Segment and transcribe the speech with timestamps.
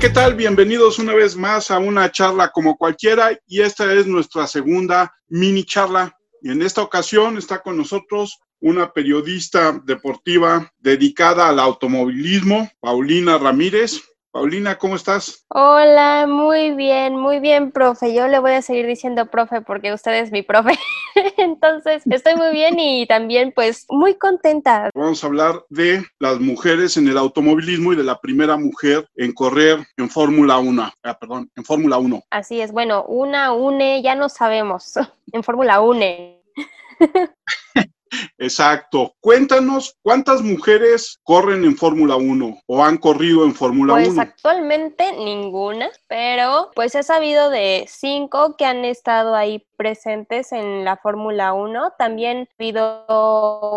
[0.00, 0.34] ¿qué tal?
[0.34, 5.64] Bienvenidos una vez más a una charla como cualquiera y esta es nuestra segunda mini
[5.64, 6.14] charla.
[6.42, 14.02] Y en esta ocasión está con nosotros una periodista deportiva dedicada al automovilismo, Paulina Ramírez.
[14.36, 15.46] Paulina, ¿cómo estás?
[15.48, 18.12] Hola, muy bien, muy bien, profe.
[18.12, 20.78] Yo le voy a seguir diciendo profe porque usted es mi profe.
[21.38, 24.90] Entonces, estoy muy bien y también pues muy contenta.
[24.94, 29.32] Vamos a hablar de las mujeres en el automovilismo y de la primera mujer en
[29.32, 30.92] correr en Fórmula 1.
[31.02, 32.24] Ah, perdón, en Fórmula 1.
[32.28, 34.92] Así es, bueno, una, une, ya no sabemos.
[35.32, 36.04] En Fórmula 1.
[38.38, 39.14] Exacto.
[39.20, 44.04] Cuéntanos cuántas mujeres corren en Fórmula 1 o han corrido en Fórmula 1.
[44.04, 50.84] Pues actualmente ninguna, pero pues he sabido de cinco que han estado ahí presentes en
[50.84, 51.92] la Fórmula 1.
[51.98, 53.04] También habido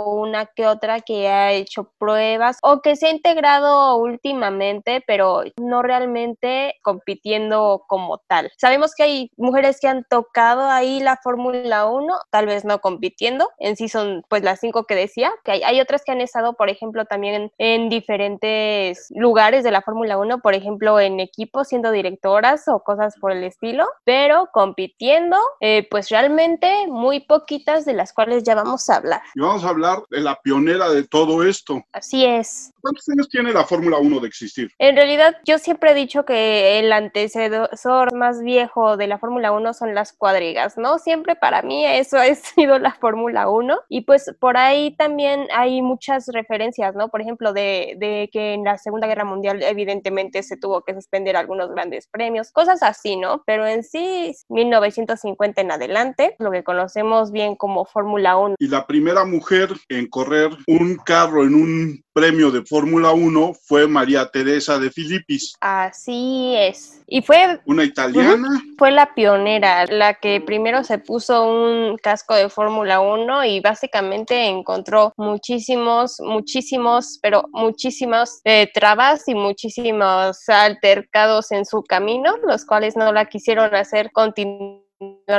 [0.06, 5.82] una que otra que ha hecho pruebas o que se ha integrado últimamente, pero no
[5.82, 8.52] realmente compitiendo como tal.
[8.58, 13.50] Sabemos que hay mujeres que han tocado ahí la Fórmula 1, tal vez no compitiendo,
[13.58, 16.70] en sí son pues las cinco que decía, que hay, otras que han estado, por
[16.70, 22.68] ejemplo, también en, diferentes lugares de la Fórmula 1, por ejemplo, en equipos siendo directoras
[22.68, 28.44] o cosas por el estilo, pero compitiendo, eh, pues realmente muy poquitas de las cuales
[28.44, 29.22] ya vamos a hablar.
[29.34, 31.82] Y vamos a hablar de la pionera de todo esto.
[31.92, 32.72] Así es.
[32.82, 34.72] ¿Cuántos años tiene la Fórmula 1 de existir?
[34.78, 39.74] En realidad, yo siempre he dicho que el antecesor más viejo de la Fórmula 1
[39.74, 41.00] son las cuadrigas, ¿no?
[41.00, 45.84] Siempre para mí eso ha sido la Fórmula 1 y pues por ahí también hay
[45.84, 47.10] muchas referencias, ¿no?
[47.10, 51.70] Por ejemplo, de, que en la Segunda Guerra Mundial evidentemente se tuvo que suspender algunos
[51.70, 53.44] grandes premios, cosas así, ¿no?
[53.46, 58.56] Pero en sí, 1950 en adelante, lo que conocemos bien como Fórmula 1.
[58.58, 63.88] Y la primera mujer en correr un carro en un premio de Fórmula 1 fue
[63.88, 65.54] María Teresa de Filipis.
[65.60, 67.02] Así es.
[67.08, 67.60] Y fue...
[67.66, 68.62] Una italiana.
[68.78, 74.46] Fue la pionera, la que primero se puso un casco de Fórmula 1 y básicamente
[74.46, 82.96] encontró muchísimos, muchísimos, pero muchísimos eh, trabas y muchísimos altercados en su camino, los cuales
[82.96, 84.89] no la quisieron hacer continuar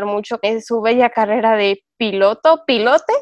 [0.07, 3.13] mucho en su bella carrera de piloto, pilote.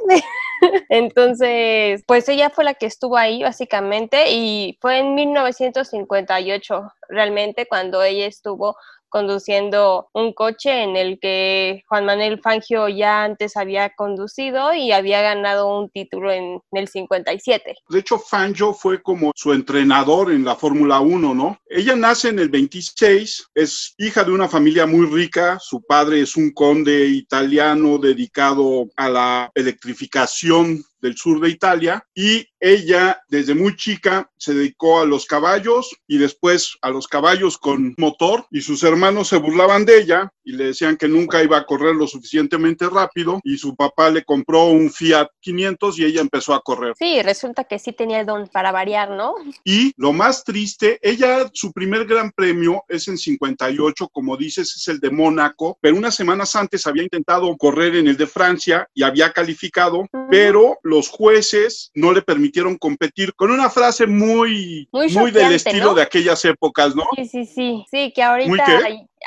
[0.89, 8.03] Entonces, pues ella fue la que estuvo ahí básicamente y fue en 1958 realmente cuando
[8.03, 8.77] ella estuvo
[9.09, 15.23] conduciendo un coche en el que Juan Manuel Fangio ya antes había conducido y había
[15.23, 17.77] ganado un título en, el 57.
[17.89, 21.59] De hecho, Fangio fue como su entrenador en la Fórmula 1, ¿no?
[21.69, 26.37] Ella nace en el 26, es hija de una familia muy rica, su padre es
[26.37, 33.77] un conde italiano dedicado a la electrificación del sur de Italia y ella desde muy
[33.77, 38.83] chica se dedicó a los caballos y después a los caballos con motor y sus
[38.83, 42.89] hermanos se burlaban de ella y le decían que nunca iba a correr lo suficientemente
[42.89, 46.95] rápido y su papá le compró un Fiat 500 y ella empezó a correr.
[46.99, 49.35] Sí, resulta que sí tenía el don para variar, ¿no?
[49.65, 54.89] Y lo más triste, ella su primer gran premio es en 58, como dices, es
[54.89, 59.03] el de Mónaco, pero unas semanas antes había intentado correr en el de Francia y
[59.03, 65.53] había calificado, pero los jueces no le permitieron competir con una frase muy, muy, del
[65.53, 67.05] estilo de aquellas épocas, ¿no?
[67.17, 68.65] Sí, sí, sí, sí, que ahorita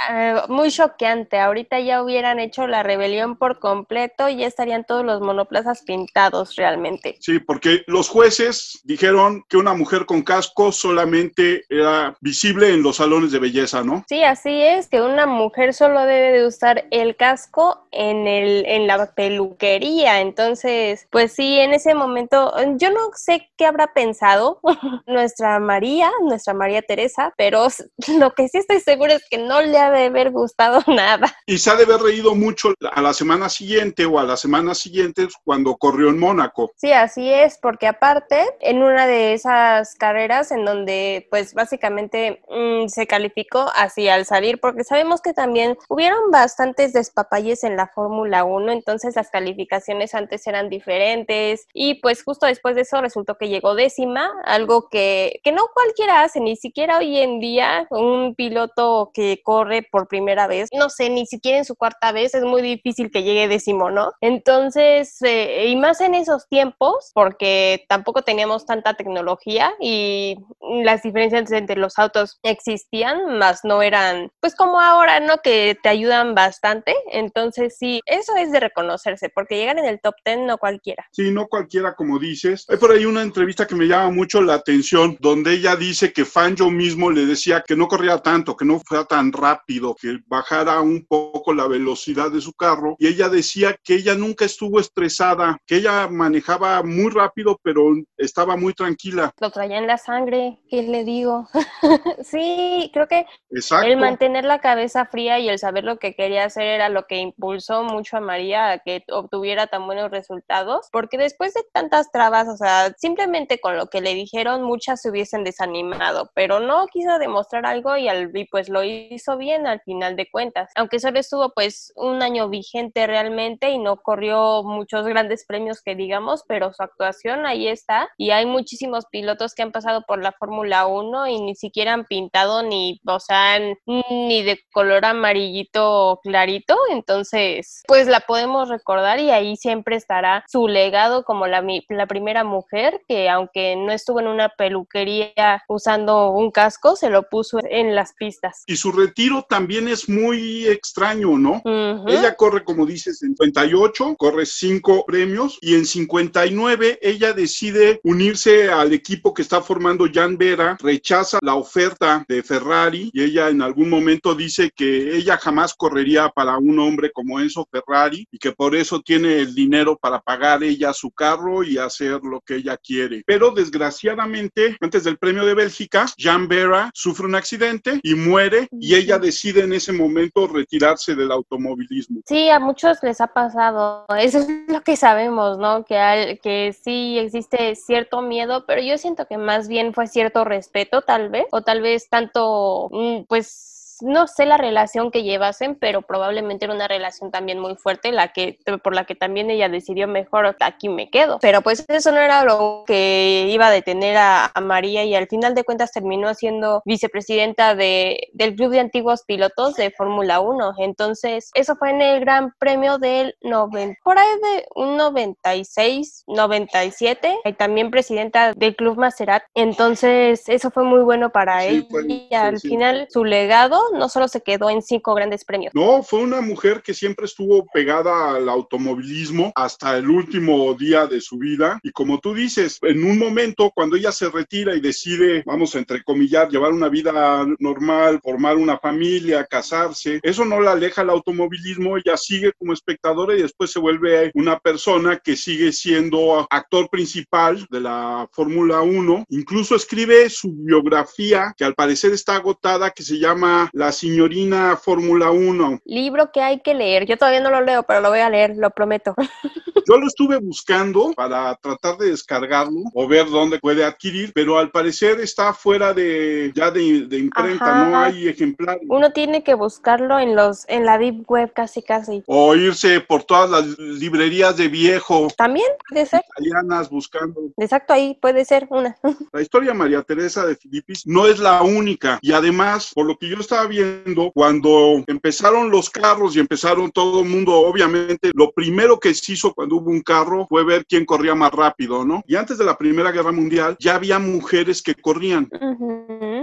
[0.10, 1.40] eh, muy choqueante.
[1.40, 6.56] Ahorita ya hubieran hecho la rebelión por completo y ya estarían todos los monoplazas pintados
[6.56, 7.18] realmente.
[7.20, 12.98] Sí, porque los jueces dijeron que una mujer con casco solamente era visible en los
[12.98, 14.04] salones de belleza, ¿no?
[14.08, 18.88] Sí, así es, que una mujer solo debe de usar el casco en, el, en
[18.88, 20.22] la peluquería.
[20.22, 24.60] Entonces, pues sí, en ese momento, yo no sé qué habrá pensado
[25.06, 27.68] nuestra María, nuestra María Teresa, pero
[28.20, 31.34] lo que sí estoy segura es que no le de haber gustado nada.
[31.46, 34.78] Y se ha de haber reído mucho a la semana siguiente o a las semanas
[34.78, 36.72] siguientes cuando corrió en Mónaco.
[36.76, 42.88] Sí, así es, porque aparte, en una de esas carreras en donde pues básicamente mm,
[42.88, 48.44] se calificó así al salir, porque sabemos que también hubieron bastantes despapalles en la Fórmula
[48.44, 53.50] 1, entonces las calificaciones antes eran diferentes y pues justo después de eso resultó que
[53.50, 59.12] llegó décima, algo que, que no cualquiera hace, ni siquiera hoy en día un piloto
[59.14, 62.44] que corre corre por primera vez, no sé, ni siquiera en su cuarta vez, es
[62.44, 64.12] muy difícil que llegue décimo, ¿no?
[64.22, 70.38] Entonces, eh, y más en esos tiempos, porque tampoco teníamos tanta tecnología y
[70.84, 75.38] las diferencias entre los autos existían, más no eran, pues como ahora, ¿no?
[75.38, 76.94] Que te ayudan bastante.
[77.12, 81.06] Entonces, sí, eso es de reconocerse, porque llegar en el top 10 no cualquiera.
[81.12, 82.66] Sí, no cualquiera, como dices.
[82.70, 86.26] Hay por ahí una entrevista que me llama mucho la atención, donde ella dice que
[86.26, 89.61] Fangio mismo le decía que no corría tanto, que no fuera tan rápido,
[90.00, 92.96] que bajara un poco la velocidad de su carro.
[93.00, 98.56] Y ella decía que ella nunca estuvo estresada, que ella manejaba muy rápido, pero estaba
[98.56, 99.32] muy tranquila.
[99.40, 101.48] Lo traía en la sangre, ¿qué le digo?
[102.24, 106.64] sí, creo que el mantener la cabeza fría y el saber lo que quería hacer
[106.64, 111.54] era lo que impulsó mucho a María a que obtuviera tan buenos resultados, porque después
[111.54, 116.30] de tantas trabas, o sea, simplemente con lo que le dijeron, muchas se hubiesen desanimado,
[116.36, 120.30] pero no quiso demostrar algo y, al, y pues lo hizo bien al final de
[120.30, 125.82] cuentas, aunque solo estuvo pues un año vigente realmente y no corrió muchos grandes premios
[125.82, 130.22] que digamos, pero su actuación ahí está y hay muchísimos pilotos que han pasado por
[130.22, 136.20] la Fórmula 1 y ni siquiera han pintado ni, o sea, ni de color amarillito
[136.24, 142.08] clarito, entonces pues la podemos recordar y ahí siempre estará su legado como la, la
[142.08, 147.60] primera mujer que aunque no estuvo en una peluquería usando un casco, se lo puso
[147.64, 148.64] en las pistas.
[148.68, 151.62] Y su retiro también es muy extraño, ¿no?
[152.08, 158.70] Ella corre, como dices, en 58, corre cinco premios y en 59 ella decide unirse
[158.70, 163.62] al equipo que está formando Jan Vera, rechaza la oferta de Ferrari y ella en
[163.62, 168.52] algún momento dice que ella jamás correría para un hombre como Enzo Ferrari y que
[168.52, 172.78] por eso tiene el dinero para pagar ella su carro y hacer lo que ella
[172.78, 173.24] quiere.
[173.26, 178.96] Pero desgraciadamente, antes del premio de Bélgica, Jan Vera sufre un accidente y muere y
[178.96, 182.22] ella decide en ese momento retirarse del automovilismo.
[182.26, 184.06] Sí, a muchos les ha pasado.
[184.18, 185.84] Eso es lo que sabemos, ¿no?
[185.86, 191.02] Que, que sí existe cierto miedo, pero yo siento que más bien fue cierto respeto,
[191.02, 193.72] tal vez, o tal vez tanto, mm, pues
[194.02, 198.30] no sé la relación que llevasen, pero probablemente era una relación también muy fuerte, la
[198.34, 201.40] que, por la que también ella decidió mejor aquí me quedo.
[201.42, 205.56] Pero pues eso no era lo que iba a detener a, María y al final
[205.56, 210.74] de cuentas terminó siendo vicepresidenta de, del Club de Antiguos Pilotos de Fórmula 1.
[210.78, 217.40] Entonces, eso fue en el Gran Premio del 90, por ahí de un 96, 97,
[217.44, 219.44] y también presidenta del Club Maserat.
[219.56, 221.86] Entonces, eso fue muy bueno para ella.
[222.08, 225.74] y al final, su legado no solo se quedó en cinco grandes premios.
[225.74, 231.22] No, fue una mujer que siempre estuvo pegada al automovilismo hasta el último día de
[231.22, 231.80] su vida.
[231.84, 235.80] Y como tú dices, en un momento cuando ella se retira y decide, vamos a
[235.80, 241.98] entrecomillar, llevar una vida normal, formar una familia, casarse, eso no la aleja al automovilismo,
[241.98, 247.66] ella sigue como espectadora y después se vuelve una persona que sigue siendo actor principal
[247.70, 249.26] de la Fórmula 1.
[249.30, 255.32] Incluso escribe su biografía, que al parecer está agotada, que se llama la señorina Fórmula
[255.32, 255.82] 1.
[255.86, 257.08] Libro que hay que leer.
[257.08, 259.16] Yo todavía no lo leo, pero lo voy a leer, lo prometo.
[259.88, 264.70] Yo lo estuve buscando para tratar de descargarlo o ver dónde puede adquirir, pero al
[264.70, 266.82] parecer está fuera de ya de,
[267.18, 268.84] imprenta, no hay ejemplares.
[268.88, 272.24] Uno tiene que buscarlo en los en la deep web casi casi.
[272.28, 275.28] O irse por todas las librerías de viejo.
[275.36, 276.22] También puede ser.
[276.38, 277.42] Italianas buscando.
[277.58, 278.96] Exacto, ahí puede ser una.
[279.32, 283.18] La historia de María Teresa de Filipis no es la única y además, por lo
[283.18, 288.52] que yo estaba viendo, cuando empezaron los carros y empezaron todo el mundo, obviamente, lo
[288.52, 292.22] primero que se hizo cuando hubo un carro fue ver quién corría más rápido, ¿no?
[292.28, 295.50] Y antes de la Primera Guerra Mundial ya había mujeres que corrían.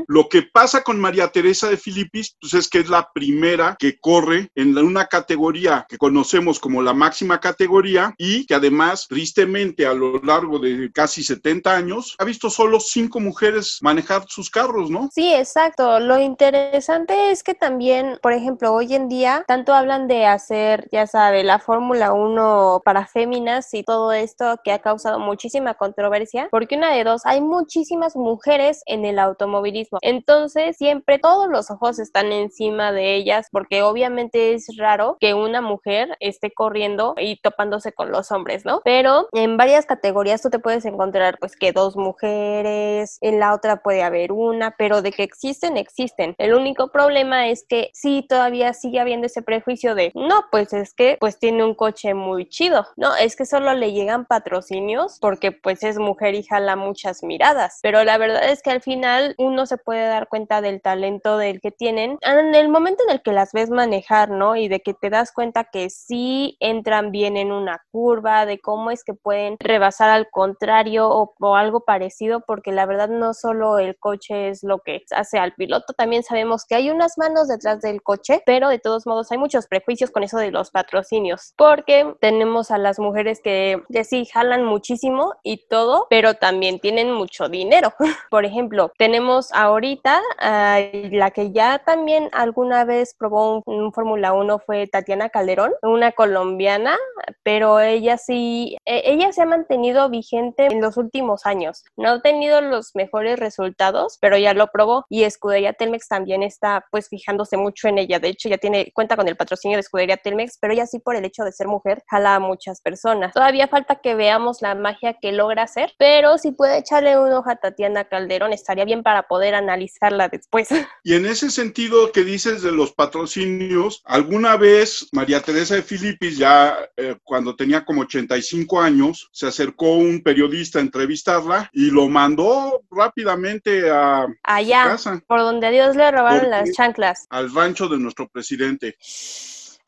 [0.07, 3.99] Lo que pasa con María Teresa de Filipis, pues es que es la primera que
[3.99, 9.93] corre en una categoría que conocemos como la máxima categoría y que además, tristemente, a
[9.93, 15.11] lo largo de casi 70 años, ha visto solo cinco mujeres manejar sus carros, ¿no?
[15.13, 16.01] Sí, exacto.
[16.01, 21.07] Lo interesante es que también, por ejemplo, hoy en día, tanto hablan de hacer, ya
[21.07, 26.77] sabe, la Fórmula 1 para féminas y todo esto que ha causado muchísima controversia, porque
[26.77, 29.99] una de dos, hay muchísimas mujeres en el automovilismo.
[30.03, 35.61] Entonces, siempre todos los ojos están encima de ellas, porque obviamente es raro que una
[35.61, 38.81] mujer esté corriendo y topándose con los hombres, ¿no?
[38.85, 43.83] Pero en varias categorías tú te puedes encontrar, pues, que dos mujeres, en la otra
[43.83, 46.35] puede haber una, pero de que existen, existen.
[46.39, 50.95] El único problema es que sí todavía sigue habiendo ese prejuicio de, no, pues es
[50.95, 52.87] que pues tiene un coche muy chido.
[52.97, 57.79] No, es que solo le llegan patrocinios porque pues es mujer y jala muchas miradas.
[57.83, 61.61] Pero la verdad es que al final uno se puede dar cuenta del talento del
[61.61, 64.57] que tienen en el momento en el que las ves manejar, ¿no?
[64.57, 68.91] Y de que te das cuenta que sí entran bien en una curva, de cómo
[68.91, 73.97] es que pueden rebasar al contrario o algo parecido, porque la verdad no solo el
[73.99, 78.03] coche es lo que hace al piloto, también sabemos que hay unas manos detrás del
[78.03, 82.71] coche, pero de todos modos hay muchos prejuicios con eso de los patrocinios, porque tenemos
[82.71, 87.93] a las mujeres que, sí jalan muchísimo y todo, pero también tienen mucho dinero.
[88.31, 94.87] Por ejemplo, tenemos ahorita la que ya también alguna vez probó un, Fórmula 1 fue
[94.87, 96.97] Tatiana Calderón, una colombiana,
[97.43, 101.85] pero ella sí, e, ella se ha mantenido vigente en los últimos años.
[101.97, 106.78] No ha tenido los mejores resultados, pero ya lo probó y Escudería Telmex también está
[106.91, 108.19] pues fijándose mucho en ella.
[108.19, 111.17] De hecho, ya tiene cuenta con el patrocinio de Escudería Telmex, pero ella sí por
[111.17, 113.33] el hecho de ser mujer jala a muchas personas.
[113.33, 117.51] Todavía falta que veamos la magia que logra hacer, pero si puede echarle un ojo
[117.51, 120.69] a Tatiana Calderón estaría bien para poder analizarla después.
[121.05, 126.37] Y en ese sentido que dices de los patrocinios, alguna vez María Teresa de Filipis,
[126.37, 132.09] ya eh, cuando tenía como 85 años, se acercó un periodista a entrevistarla y lo
[132.09, 135.23] mandó rápidamente a Allá, casa.
[135.27, 137.27] por donde a Dios le robaron las chanclas.
[137.31, 138.97] Al rancho de nuestro presidente.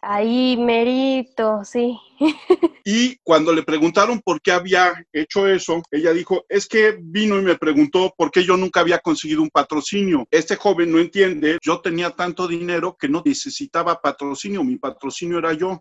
[0.03, 1.99] Ahí, merito, sí.
[2.85, 7.43] y cuando le preguntaron por qué había hecho eso, ella dijo, es que vino y
[7.43, 10.27] me preguntó por qué yo nunca había conseguido un patrocinio.
[10.31, 15.53] Este joven no entiende, yo tenía tanto dinero que no necesitaba patrocinio, mi patrocinio era
[15.53, 15.81] yo.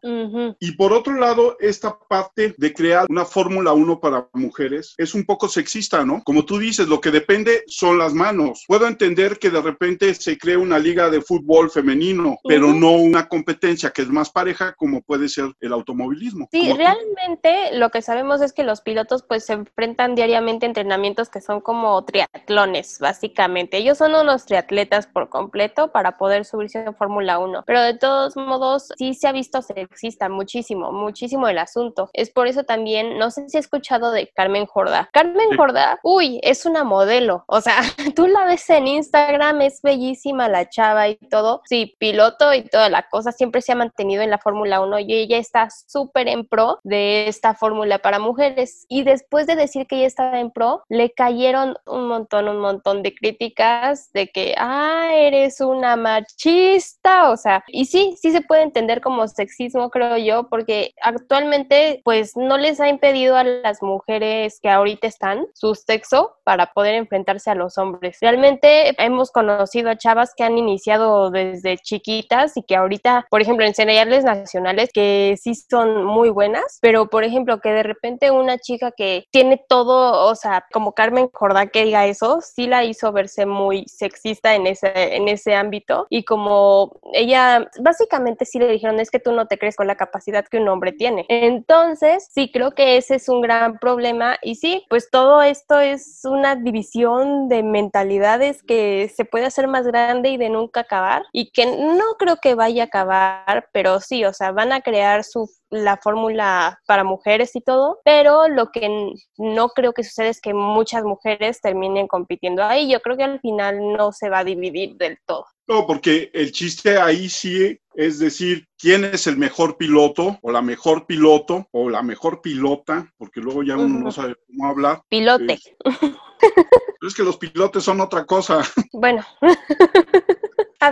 [0.59, 5.23] Y por otro lado, esta parte de crear una Fórmula 1 para mujeres es un
[5.25, 6.21] poco sexista, ¿no?
[6.23, 8.63] Como tú dices, lo que depende son las manos.
[8.67, 13.27] Puedo entender que de repente se cree una liga de fútbol femenino, pero no una
[13.27, 16.28] competencia que es más pareja como puede ser el automovilismo.
[16.51, 21.29] Sí, realmente lo que sabemos es que los pilotos pues se enfrentan diariamente a entrenamientos
[21.29, 23.77] que son como triatlones, básicamente.
[23.77, 28.35] Ellos son unos triatletas por completo para poder subirse en Fórmula 1, pero de todos
[28.35, 32.09] modos sí se ha visto sexista muchísimo, muchísimo el asunto.
[32.13, 35.09] Es por eso también, no sé si he escuchado de Carmen Jorda.
[35.13, 37.81] Carmen Jorda, uy, es una modelo, o sea,
[38.15, 41.61] tú la ves en Instagram, es bellísima la chava y todo.
[41.65, 45.13] Sí, piloto y toda la cosa, siempre se ha mantenido en la Fórmula 1 y
[45.13, 48.85] ella está súper en pro de esta fórmula para mujeres.
[48.89, 53.03] Y después de decir que ella estaba en pro, le cayeron un montón, un montón
[53.03, 58.63] de críticas de que, ah, eres una machista, o sea, y sí, sí se puede
[58.63, 64.59] entender como sexismo, creo yo, porque actualmente pues no les ha impedido a las mujeres
[64.61, 68.17] que ahorita están su sexo para poder enfrentarse a los hombres.
[68.21, 73.65] Realmente hemos conocido a chavas que han iniciado desde chiquitas y que ahorita, por ejemplo,
[73.65, 78.57] en señales nacionales que sí son muy buenas, pero por ejemplo, que de repente una
[78.57, 83.11] chica que tiene todo, o sea, como Carmen Jordá que diga eso, sí la hizo
[83.11, 88.99] verse muy sexista en ese, en ese ámbito y como ella, básicamente sí le dijeron,
[88.99, 91.25] es que tú no te crees con la capacidad que un hombre tiene.
[91.29, 96.21] Entonces, sí creo que ese es un gran problema y sí, pues todo esto es
[96.23, 101.51] una división de mentalidades que se puede hacer más grande y de nunca acabar y
[101.51, 105.49] que no creo que vaya a acabar, pero sí, o sea, van a crear su
[105.69, 110.53] la fórmula para mujeres y todo, pero lo que no creo que sucede es que
[110.53, 112.91] muchas mujeres terminen compitiendo ahí.
[112.91, 115.45] Yo creo que al final no se va a dividir del todo.
[115.67, 120.61] No, porque el chiste ahí sí es decir, quién es el mejor piloto o la
[120.61, 125.03] mejor piloto o la mejor pilota, porque luego ya uno no sabe cómo hablar.
[125.09, 125.59] Pilote.
[127.01, 128.61] es que los pilotes son otra cosa.
[128.93, 129.25] Bueno.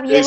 [0.02, 0.24] bien.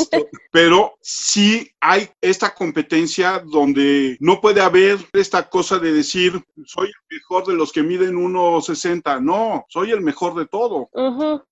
[0.51, 7.18] pero sí hay esta competencia donde no puede haber esta cosa de decir, soy el
[7.18, 9.22] mejor de los que miden 1,60.
[9.22, 10.89] No, soy el mejor de todo.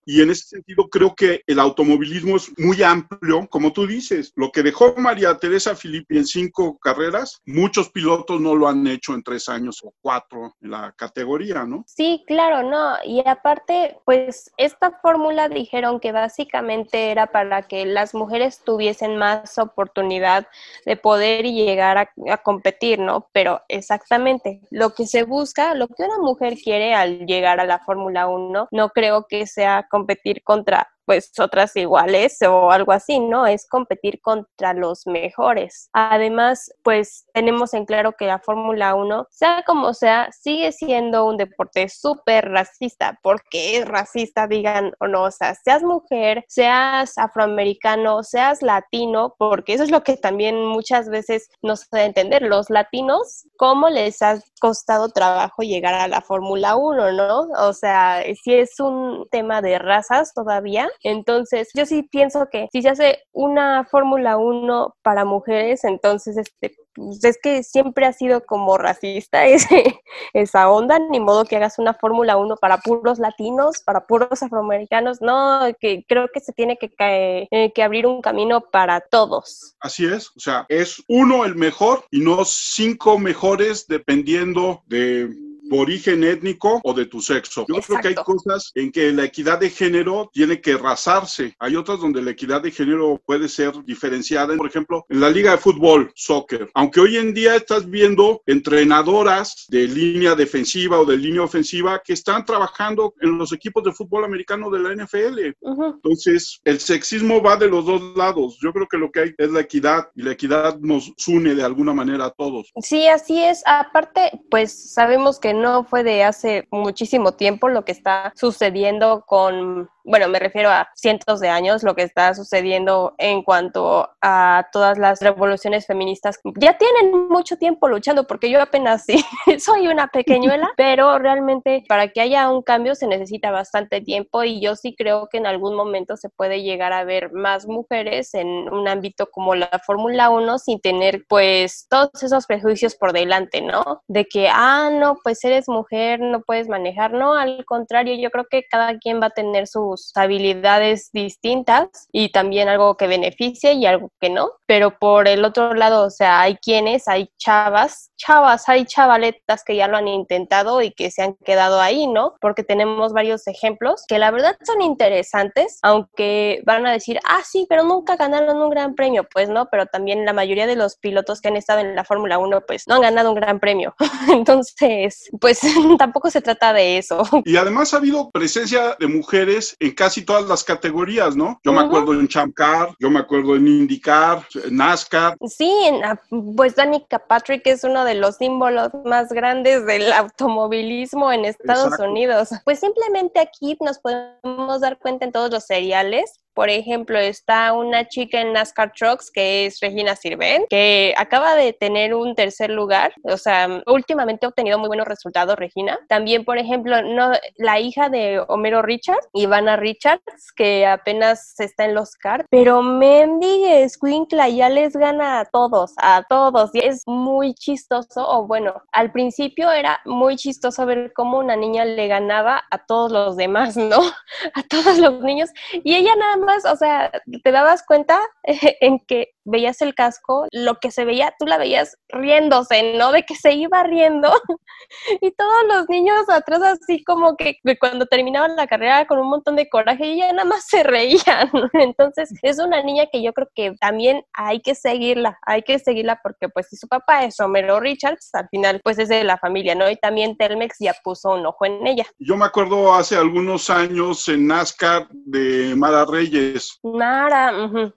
[0.09, 4.33] Y en ese sentido creo que el automovilismo es muy amplio, como tú dices.
[4.35, 9.13] Lo que dejó María Teresa Filippi en cinco carreras, muchos pilotos no lo han hecho
[9.13, 11.83] en tres años o cuatro en la categoría, ¿no?
[11.85, 12.95] Sí, claro, no.
[13.05, 19.17] Y aparte, pues esta fórmula dijeron que básicamente era para que la las mujeres tuviesen
[19.17, 20.47] más oportunidad
[20.85, 23.27] de poder llegar a, competir, ¿no?
[23.33, 27.79] Pero exactamente, lo que se busca, lo que una mujer quiere al llegar a la
[27.79, 33.47] Fórmula 1, no creo que sea competir contra pues otras iguales o algo así, ¿no?
[33.47, 35.89] Es competir contra los mejores.
[35.91, 41.37] Además, pues tenemos en claro que la Fórmula 1, sea como sea, sigue siendo un
[41.37, 43.17] deporte súper racista.
[43.23, 44.45] ¿Por qué es racista?
[44.45, 50.03] Digan o no, o sea, seas mujer, seas afroamericano, seas latino, porque eso es lo
[50.03, 52.43] que también muchas veces no se debe entender.
[52.43, 57.47] Los latinos, ¿cómo les ha costado trabajo llegar a la Fórmula 1, no?
[57.67, 62.81] O sea, si es un tema de razas todavía, entonces yo sí pienso que si
[62.81, 68.45] se hace una Fórmula 1 para mujeres, entonces este pues es que siempre ha sido
[68.45, 70.01] como racista ese,
[70.33, 75.21] esa onda, ni modo que hagas una Fórmula 1 para puros latinos, para puros afroamericanos,
[75.21, 79.75] no, que creo que se tiene que, eh, que abrir un camino para todos.
[79.79, 85.29] Así es, o sea, es uno el mejor y no cinco mejores dependiendo de
[85.71, 87.65] origen étnico o de tu sexo.
[87.67, 91.55] Yo creo que hay cosas en que la equidad de género tiene que rasarse.
[91.59, 94.55] Hay otras donde la equidad de género puede ser diferenciada.
[94.55, 96.69] Por ejemplo, en la liga de fútbol, soccer.
[96.73, 102.13] Aunque hoy en día estás viendo entrenadoras de línea defensiva o de línea ofensiva que
[102.13, 105.39] están trabajando en los equipos de fútbol americano de la NFL.
[105.61, 108.57] Entonces, el sexismo va de los dos lados.
[108.61, 111.63] Yo creo que lo que hay es la equidad y la equidad nos une de
[111.63, 112.71] alguna manera a todos.
[112.81, 113.61] Sí, así es.
[113.65, 119.89] Aparte, pues sabemos que no fue de hace muchísimo tiempo lo que está sucediendo con
[120.09, 124.97] bueno, me refiero a cientos de años, lo que está sucediendo en cuanto a todas
[124.97, 126.39] las revoluciones feministas.
[126.55, 129.23] Ya tienen mucho tiempo luchando, porque yo apenas sí,
[129.59, 134.59] soy una pequeñuela, pero realmente para que haya un cambio se necesita bastante tiempo y
[134.59, 138.47] yo sí creo que en algún momento se puede llegar a ver más mujeres en
[138.47, 144.01] un ámbito como la Fórmula 1 sin tener pues todos esos prejuicios por delante, ¿no?
[144.07, 148.45] De que, ah, no, pues eres mujer, no puedes manejar, no, al contrario, yo creo
[148.49, 153.85] que cada quien va a tener sus habilidades distintas y también algo que beneficie y
[153.85, 154.51] algo que no.
[154.65, 159.75] Pero por el otro lado, o sea, hay quienes, hay chavas, chavas, hay chavaletas que
[159.75, 162.35] ya lo han intentado y que se han quedado ahí, ¿no?
[162.41, 167.65] Porque tenemos varios ejemplos que la verdad son interesantes, aunque van a decir, ah, sí,
[167.69, 169.27] pero nunca ganaron un gran premio.
[169.31, 172.37] Pues no, pero también la mayoría de los pilotos que han estado en la Fórmula
[172.37, 173.95] 1, pues no han ganado un gran premio.
[174.31, 175.59] Entonces, pues
[175.97, 177.23] tampoco se trata de eso.
[177.45, 181.59] Y además ha habido presencia de mujeres en casi todas las categorías, ¿no?
[181.63, 185.35] Yo me acuerdo en Champ Car, yo me acuerdo en IndyCar, en NASCAR.
[185.47, 185.71] Sí,
[186.03, 186.19] ah,
[186.55, 192.49] pues Danica Patrick es uno de los símbolos más grandes del automovilismo en Estados Unidos.
[192.65, 198.09] Pues simplemente aquí nos podemos dar cuenta en todos los seriales por ejemplo, está una
[198.09, 203.13] chica en NASCAR Trucks que es Regina Sirven, que acaba de tener un tercer lugar.
[203.23, 205.97] O sea, últimamente ha obtenido muy buenos resultados, Regina.
[206.09, 211.95] También, por ejemplo, no, la hija de Homero Richards, Ivana Richards, que apenas está en
[211.95, 212.45] los CAR.
[212.49, 216.71] Pero Mendy Squinkla ya les gana a todos, a todos.
[216.73, 221.85] Y es muy chistoso, o bueno, al principio era muy chistoso ver cómo una niña
[221.85, 223.99] le ganaba a todos los demás, ¿no?
[224.55, 225.49] A todos los niños.
[225.83, 227.11] Y ella nada más o sea,
[227.43, 231.97] te dabas cuenta en que veías el casco, lo que se veía, tú la veías
[232.09, 233.11] riéndose, ¿no?
[233.11, 234.31] De que se iba riendo.
[235.21, 239.55] y todos los niños atrás así como que cuando terminaban la carrera con un montón
[239.55, 241.49] de coraje y ya nada más se reían.
[241.73, 246.19] Entonces, es una niña que yo creo que también hay que seguirla, hay que seguirla
[246.21, 249.75] porque pues si su papá es Homero Richards, al final pues es de la familia,
[249.75, 249.89] ¿no?
[249.89, 252.05] Y también Telmex ya puso un ojo en ella.
[252.19, 256.79] Yo me acuerdo hace algunos años en NASCAR de Mara Reyes.
[256.83, 257.53] Mara,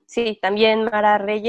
[0.07, 1.42] sí, también Mara Reyes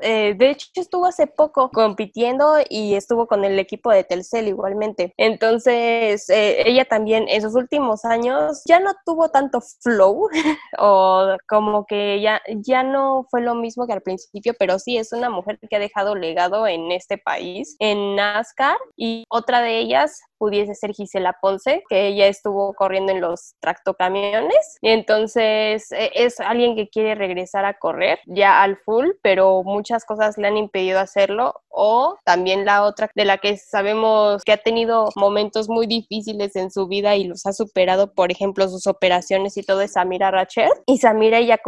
[0.00, 5.14] eh, de hecho, estuvo hace poco compitiendo y estuvo con el equipo de Telcel igualmente.
[5.16, 10.28] Entonces, eh, ella también en sus últimos años ya no tuvo tanto flow
[10.78, 15.12] o como que ya, ya no fue lo mismo que al principio, pero sí es
[15.12, 18.78] una mujer que ha dejado legado en este país, en NASCAR.
[18.96, 24.76] Y otra de ellas pudiese ser Gisela Ponce, que ella estuvo corriendo en los tractocamiones.
[24.80, 30.04] Y entonces e, es alguien que quiere regresar a correr ya al full, pero muchas
[30.04, 31.54] cosas le han impedido hacerlo.
[31.68, 36.72] O también la otra de la que sabemos que ha tenido momentos muy difíciles en
[36.72, 40.70] su vida y los ha superado, por ejemplo, sus operaciones y todo es Samira Rachel.
[40.86, 41.60] Y Samira ella,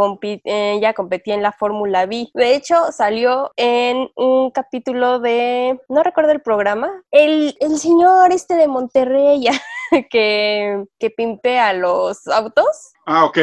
[0.43, 2.29] ella competía en la Fórmula B.
[2.35, 8.57] De hecho, salió en un capítulo de, no recuerdo el programa, el, el señor este
[8.57, 9.49] de Monterrey.
[10.11, 12.95] que, que pimpea los autos.
[13.07, 13.39] Ah, ok.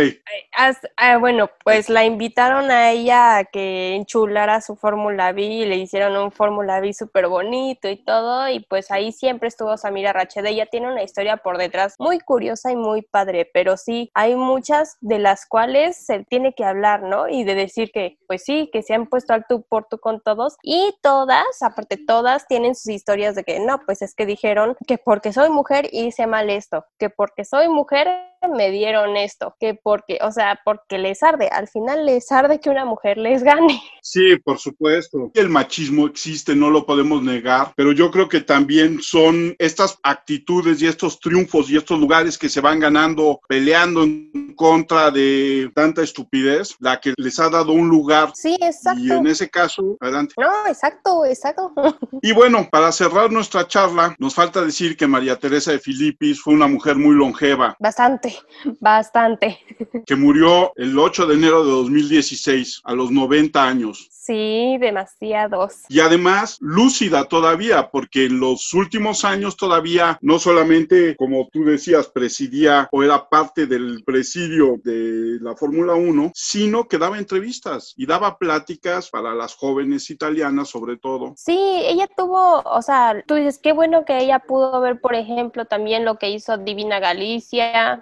[0.97, 5.75] Ah, bueno, pues la invitaron a ella a que enchulara su Fórmula B y le
[5.75, 8.49] hicieron un Fórmula B súper bonito y todo.
[8.49, 10.49] Y pues ahí siempre estuvo Samira Rachede.
[10.49, 14.97] Ella tiene una historia por detrás muy curiosa y muy padre, pero sí, hay muchas
[14.99, 17.27] de las cuales se tiene que hablar, ¿no?
[17.29, 20.21] Y de decir que, pues sí, que se han puesto al tú por tú con
[20.21, 20.57] todos.
[20.63, 24.97] Y todas, aparte todas, tienen sus historias de que no, pues es que dijeron que
[24.97, 28.07] porque soy mujer hice mal esto, que porque soy mujer
[28.47, 32.69] me dieron esto, que porque, o sea, porque les arde, al final les arde que
[32.69, 33.81] una mujer les gane.
[34.03, 35.31] Sí, por supuesto.
[35.35, 40.81] El machismo existe, no lo podemos negar, pero yo creo que también son estas actitudes
[40.81, 46.01] y estos triunfos y estos lugares que se van ganando peleando en contra de tanta
[46.01, 48.31] estupidez, la que les ha dado un lugar.
[48.33, 49.01] Sí, exacto.
[49.01, 50.33] Y en ese caso, adelante.
[50.37, 51.73] No, exacto, exacto.
[52.23, 56.53] Y bueno, para cerrar nuestra charla, nos falta decir que María Teresa de Filipis fue
[56.53, 57.75] una mujer muy longeva.
[57.79, 58.30] Bastante
[58.79, 59.59] bastante.
[60.05, 64.09] Que murió el 8 de enero de 2016, a los 90 años.
[64.09, 65.83] Sí, demasiados.
[65.89, 72.07] Y además, lúcida todavía, porque en los últimos años todavía no solamente, como tú decías,
[72.07, 78.05] presidía o era parte del presidio de la Fórmula 1, sino que daba entrevistas y
[78.05, 81.33] daba pláticas para las jóvenes italianas sobre todo.
[81.35, 85.65] Sí, ella tuvo, o sea, tú dices, qué bueno que ella pudo ver, por ejemplo,
[85.65, 87.99] también lo que hizo Divina Galicia,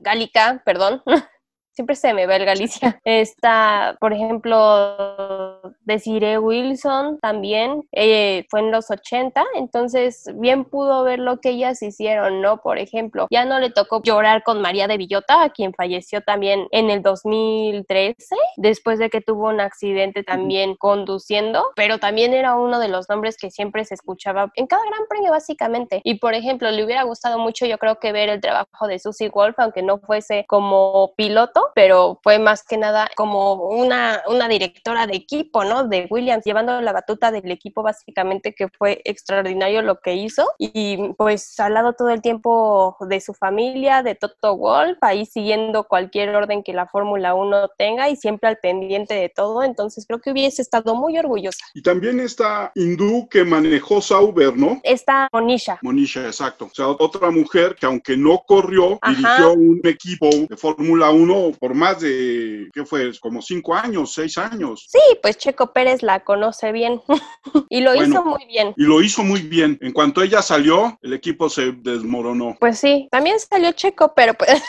[0.00, 1.02] Galica, perdón,
[1.72, 3.00] siempre se me ve el Galicia.
[3.04, 11.18] Está, por ejemplo, Desiree Wilson también, eh, fue en los 80, entonces bien pudo ver
[11.18, 12.58] lo que ellas hicieron, ¿no?
[12.58, 16.68] Por ejemplo, ya no le tocó llorar con María de Villota, a quien falleció también
[16.70, 22.78] en el 2013, después de que tuvo un accidente también conduciendo, pero también era uno
[22.78, 26.00] de los nombres que siempre se escuchaba en cada gran premio básicamente.
[26.04, 29.30] Y por ejemplo, le hubiera gustado mucho yo creo que ver el trabajo de Susie
[29.30, 35.06] Wolf, aunque no fuese como piloto, pero fue más que nada como una, una directora
[35.06, 35.84] de equipo, ¿no?
[35.84, 40.46] De Williams, llevando la batuta del equipo básicamente, que fue extraordinario lo que hizo.
[40.58, 45.84] Y pues al lado todo el tiempo de su familia, de Toto Wolf, ahí siguiendo
[45.84, 49.62] cualquier orden que la Fórmula 1 tenga y siempre al pendiente de todo.
[49.62, 51.64] Entonces creo que hubiese estado muy orgullosa.
[51.74, 54.80] Y también está hindú que manejó Sauber, ¿no?
[54.82, 55.78] Está Monisha.
[55.82, 56.66] Monisha, exacto.
[56.66, 61.74] O sea, otra mujer que aunque no corrió, dirigió un equipo de Fórmula 1 por
[61.74, 63.10] más de, ¿qué fue?
[63.20, 64.86] Como cinco años, seis años.
[64.88, 67.00] Sí, pues Checo Pérez la conoce bien
[67.68, 68.74] y lo hizo muy bien.
[68.76, 69.78] Y lo hizo muy bien.
[69.80, 72.56] En cuanto ella salió, el equipo se desmoronó.
[72.60, 74.62] Pues sí, también salió Checo, pero pues...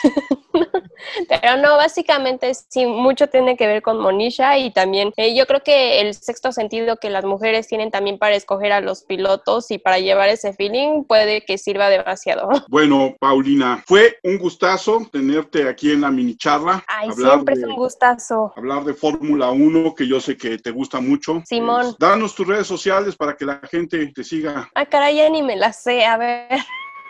[1.28, 5.62] Pero no, básicamente sí, mucho tiene que ver con Monisha y también eh, yo creo
[5.62, 9.78] que el sexto sentido que las mujeres tienen también para escoger a los pilotos y
[9.78, 12.48] para llevar ese feeling puede que sirva demasiado.
[12.68, 16.73] Bueno, Paulina, fue un gustazo tenerte aquí en la mini charla.
[16.86, 18.52] Ay, siempre es un gustazo.
[18.56, 21.42] Hablar de Fórmula 1, que yo sé que te gusta mucho.
[21.44, 21.94] Simón.
[21.98, 24.68] danos tus redes sociales para que la gente te siga.
[24.74, 26.48] Ah, caray, ya ni me la sé, a ver.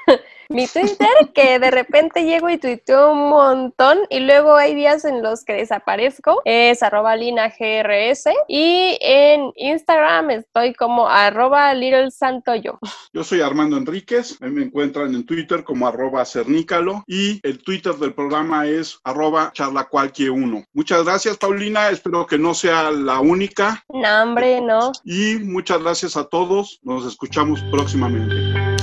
[0.49, 5.23] mi Twitter, que de repente llego y tuiteo un montón y luego hay días en
[5.23, 12.79] los que desaparezco, es arroba linagrs y en Instagram estoy como arroba little santo yo.
[13.13, 18.15] Yo soy Armando Enríquez, me encuentran en Twitter como arroba cernícalo y el Twitter del
[18.15, 20.67] programa es arroba charlacualquier1.
[20.73, 23.85] Muchas gracias Paulina, espero que no sea la única.
[23.89, 24.93] No, hombre, no.
[25.05, 28.74] Y muchas gracias a todos, nos escuchamos próximamente.